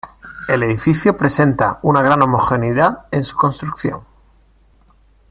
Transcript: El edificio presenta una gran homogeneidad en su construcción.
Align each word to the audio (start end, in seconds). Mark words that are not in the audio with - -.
El 0.47 0.63
edificio 0.63 1.15
presenta 1.15 1.77
una 1.83 2.01
gran 2.01 2.23
homogeneidad 2.23 3.05
en 3.11 3.23
su 3.23 3.37
construcción. 3.37 4.01